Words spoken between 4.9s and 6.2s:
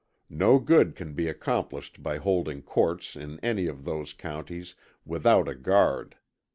without a guard.